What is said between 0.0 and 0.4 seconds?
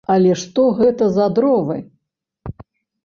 Але